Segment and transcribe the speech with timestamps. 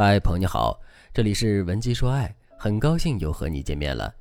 [0.00, 0.80] 嗨，朋友你好，
[1.12, 4.14] 这里是文姬说爱，很高兴又和你见面了。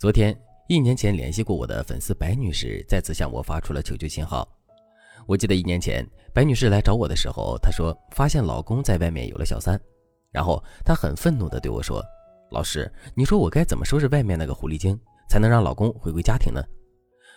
[0.00, 0.36] 昨天，
[0.66, 4.44] 一年前联系过我的粉丝白女士再次向我发出了求救信号。
[5.28, 6.04] 我记得一年前
[6.34, 9.80] 白女士来找我的时候，她说发现老公在外面有了小三，
[10.32, 12.04] 然后她很愤怒地对我说
[12.50, 14.98] ：“老师，你说我该怎么收拾外面那个狐狸精，
[15.28, 16.60] 才能让老公回归家庭呢？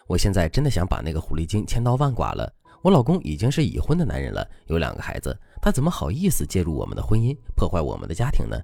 [0.07, 2.51] 我现在真的想把那个狐狸精千刀万剐了。
[2.83, 8.61] 我老公已经是已婚的男人了，有两个孩子。”他怎么好意思介入我们的婚姻，破坏我们的家庭呢？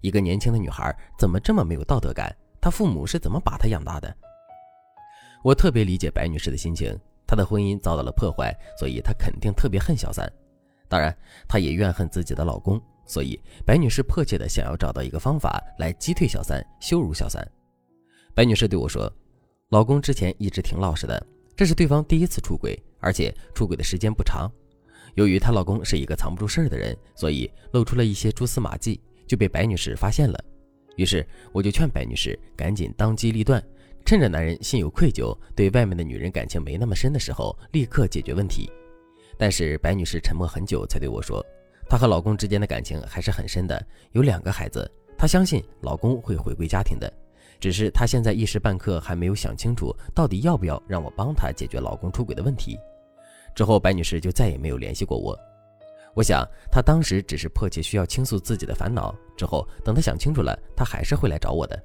[0.00, 2.36] 一个年轻的女孩怎么这么没有道德感？
[2.60, 4.12] 她父母是怎么把她养大的？
[5.44, 10.28] 我特别理解白女士的心情，她的婚姻遭到了破坏，所以她肯定特别恨小三。
[10.88, 11.16] 当然，
[11.46, 17.48] 她也怨恨自己的老公，所以白女士迫切的想要找到一个方法来击退小三，羞辱小三。
[18.34, 19.08] 白女士对我说
[19.70, 24.50] ：“老公之前一直挺老实的，这是对方第一次出轨，而且出轨的时间不长。”
[25.16, 30.38] 由于她老公是一个藏不住事儿的人，所以露出了一些蛛丝马迹，就被白女士发现了。
[30.96, 33.62] 于是我就劝白女士赶紧当机立断，
[34.04, 38.70] 趁着男人心有愧疚，对外面的女人感情没那么深的时候，立刻解决问题。
[39.36, 41.44] 但是白女士沉默很久，才对我说，
[41.88, 44.88] 她和老公之间的感情还是很深的，有两个孩子，
[45.18, 47.12] 她相信老公会回归家庭的，
[47.58, 52.78] 只是她现在一时半刻还没有想清楚，到底要不要让我帮她解决老公出轨的问题。
[53.54, 55.38] 之后，白女士就再也没有联系过我。
[56.14, 59.14] 我想，她当时只是迫切需要倾诉自己的烦恼。
[59.36, 61.80] 之后，等她想清楚了，她还是会来找我的。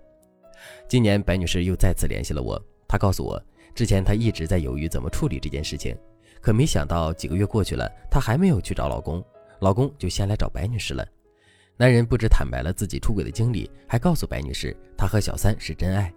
[0.88, 2.60] 今年，白女士又再次联系了我。
[2.88, 3.42] 她告诉我，
[3.76, 5.96] 之前她一直在犹豫怎么处理这件事情，
[6.42, 9.24] 可没想到几个月过去了，她还没有去找老公，
[9.60, 11.06] 老公就先来找白女士了。
[11.78, 16.12] 男人不止坦白了自己出轨的经历，还告诉白女士，他和小三是真爱。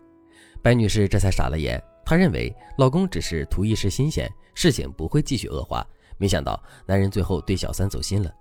[0.62, 1.82] 白女士这才傻了眼。
[2.08, 5.86] 她认为老公只是图一时新鲜，事情不会继续恶化。
[6.16, 8.32] 没想到男人最后对小三走心了。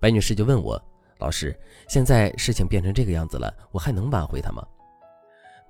[0.00, 0.82] 白女士就问我
[1.20, 1.56] ：“老师，
[1.88, 4.66] 现在事情变成这个样子了，我还能挽回他吗？”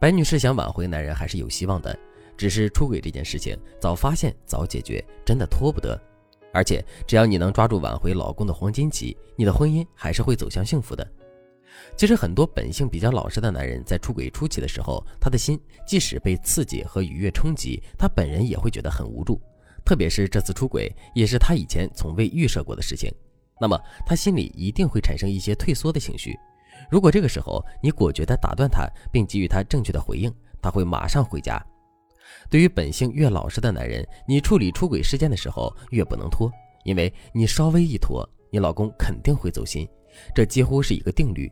[0.00, 1.94] 白女士想挽回男人还是有希望的，
[2.34, 6.00] 只是出轨这件事情早发现早解决，真的拖不得。
[6.50, 11.06] 而且只要你能抓住挽回老公的黄金期，你的婚姻还是会走向幸福的。
[11.96, 19.40] 其实很多本性比较老实的男人，在出轨初期的时候，他的心即使被刺激和愉悦冲击，他本人也会觉得很无助。
[19.84, 23.12] 特别是这次出轨，也是他以前从未预设过的事情，
[23.60, 26.36] 那么他心里一定会产生一些退缩的情绪。
[26.90, 31.60] 如果这个时候你果决地打断他，并给予他正确的回应，他会马上回家。
[32.50, 36.52] 对于本性越老实的男人，你处理出轨事件的时候越不能拖，
[36.84, 39.88] 因为你稍微一拖，你老公肯定会走心，
[40.34, 41.50] 这几乎是一个定律。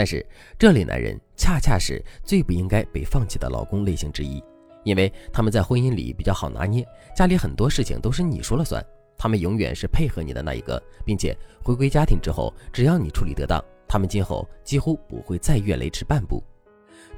[0.00, 0.24] 但是
[0.58, 4.42] 这类男人恰恰是最不应该被放弃的老公类型之一，
[4.82, 6.82] 因为他们在婚姻里比较好拿捏，
[7.14, 8.82] 家里很多事情都是你说了算，
[9.18, 16.42] 他们永远是配合你的那一个，并且回归家庭之后，只要你处理得当，他们今后几乎不会再越雷池半步。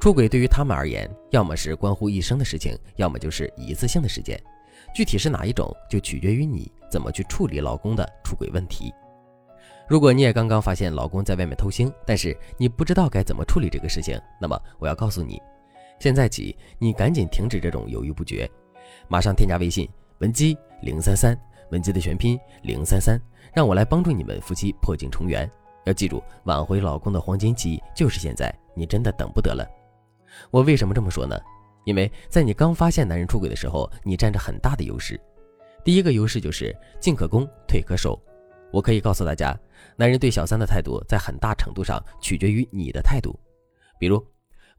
[0.00, 4.42] 出轨对于他们而言，要么是关乎一生的事情，要么就是一次性的事件，
[4.92, 8.92] 具体是哪一种，就取决于你怎么去处理老公的出轨问题。
[9.92, 15.38] 如果你也刚刚发现老公在外面偷腥，但是你不知道该怎么处理这个事情，那么我要告诉你，
[15.98, 18.50] 现在起你赶紧停止这种犹豫不决，
[19.06, 19.86] 马上添加微信
[20.20, 21.38] 文姬零三三，
[21.72, 23.20] 文姬的全拼零三三，
[23.52, 25.46] 让我来帮助你们夫妻破镜重圆。
[25.84, 29.62] 要记住，挽回老公的黄金期就是现在，你真的等不得了。
[30.50, 31.38] 我为什么这么说呢？
[31.84, 35.20] 因为在你刚发现男人出轨的时候，你占着很大的优势。
[35.84, 38.18] 第一个优势就是进可攻，退可守。
[38.72, 39.56] 我可以告诉大家，
[39.96, 43.38] 男人对小三的态度在很大程度上取决于你的态度。
[43.98, 44.24] 比如，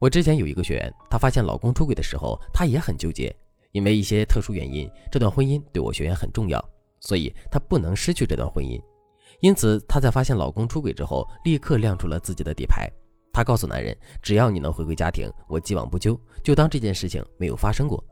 [0.00, 3.34] 我之前有一个学员，她发现老公出轨的时候，她也很纠结，
[3.72, 6.62] 因为一些特殊原因，这段婚姻对我学员很重要，
[7.00, 8.78] 所以她不能失去这段婚姻。
[9.40, 12.90] 因此，她在发现老公出轨之后，立刻亮出了自己的底牌。
[13.32, 18.02] 她告诉男人，只要你能回归家庭，我既往不咎，就当这件事情没有发生过。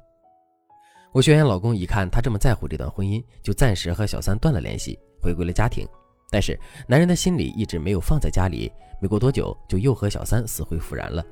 [1.13, 4.99] 我学员老公一看她这么在乎这段婚姻，就暂时和小三断了联系。
[5.23, 5.87] 回归了家庭，
[6.31, 6.59] 但是
[6.89, 8.71] 男人的心里一直没有放在家里。
[9.01, 11.25] 没过多久，就又和小三死灰复燃了。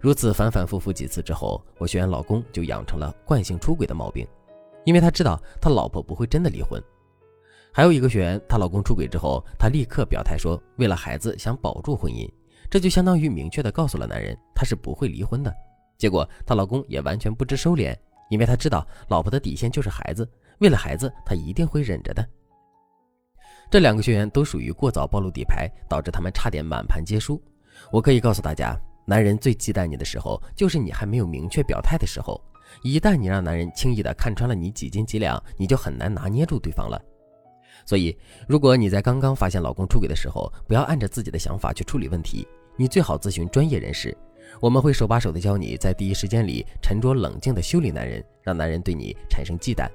[0.00, 4.26] 如此反反复复几次之后，我学员老公就养成了惯性出轨的毛病，
[4.84, 6.82] 因为他知道他老婆不会真的离婚。
[7.72, 12.28] 还有一个学员，她老公出轨之后，她立刻表态说，为了孩子想保住婚姻，
[12.68, 15.54] 这就相当于明确的告诉了男人，他是不会离婚的。
[15.96, 17.96] 结果她老公也完全不知收敛，
[18.28, 20.28] 因为他知道老婆的底线就是孩子，
[20.58, 22.26] 为了孩子，他一定会忍着的。
[23.70, 27.40] 这两个学员都属于过早暴露底牌，导致他们差点满盘皆输。
[27.92, 28.76] 我可以告诉大家，
[29.06, 32.42] 男人最忌惮你的时候，就是你还没有明确表态的时候。
[32.82, 37.00] 一旦你让男人轻易的看穿了你几斤几两，你就很难拿捏住对方了。
[37.86, 38.16] 所以，
[38.48, 42.46] 如果你在刚刚发现老公出轨的时候，不要按着自己的想法去处理问题，
[42.76, 44.16] 你最好咨询专业人士。
[44.60, 49.88] 我们会手把手的教你在第一时间里沉着冷静的修理男人，让男人对你产生忌惮。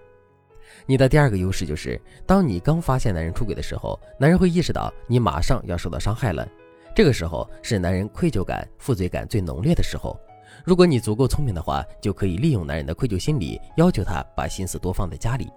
[0.88, 6.48] 你的第二个优势就是，当你刚发现男人出轨的时候，男人会意识到你马上要受到伤害了。
[6.96, 10.18] 这个时候是男人愧疚感、负罪感最浓烈的时候。
[10.64, 15.52] 如果你足够聪明的话，就可以利用男人的愧疚心理，要求他把心思多放在家里。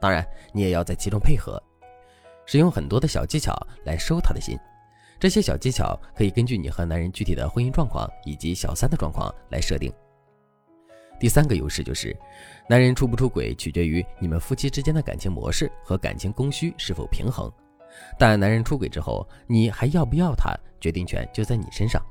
[0.00, 1.62] 当然，你也要在其中配合，
[2.46, 3.54] 使用很多的小技巧
[3.84, 4.58] 来收他的心。
[5.18, 9.92] 这些小技巧可以根据你和男人具体的婚姻状况以及小三的状况来设定。
[11.20, 12.16] 第三个优势就是，
[12.66, 17.52] 男人出不出轨取决于你们夫妻之间的感情模式和感情供需是否平衡。
[18.18, 22.02] 但男人出轨之后，你还要不要他，决定权就在你身上。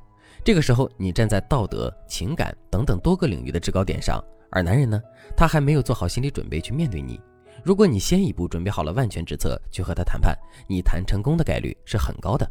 [0.43, 5.01] 这个时候，你站在道德、情感等等多个领域的制高点上，而男人呢，
[5.35, 7.19] 他还没有做好心理准备去面对你。
[7.63, 12.49] 如果你先一步准备好了万全之策去和他谈判，你谈成功的概率是很高的。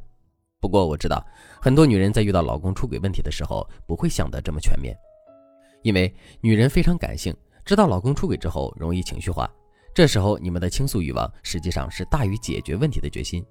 [0.61, 1.25] 不过我知道，
[1.63, 4.95] 很多女人在遇到老公出轨问题的时候，不会想得这么全面，
[5.89, 9.51] 因为女人非常感性，知道老公出轨之后容易情绪化，
[9.95, 13.43] 这时候你们的倾诉欲望实际上是大于解决问题的决心。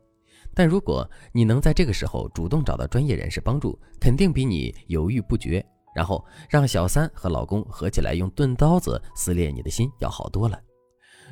[0.53, 10.61] 但如果你能在这个时候主动找到专业人士帮助，肯定比你犹豫不决，然后让小三和老公合起来用钝刀子撕裂你的心要好多了。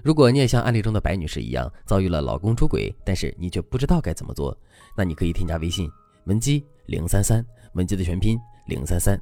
[0.03, 4.57] 如果你也像案例中的白女士一样遭遇了老公出轨，但是你却不知道该怎么做，
[4.97, 5.87] 那你可以添加微信
[6.25, 9.21] 文姬零三三，文姬的全拼零三三，